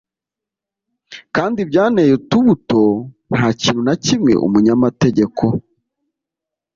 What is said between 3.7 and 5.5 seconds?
nakimwe umunyamategeko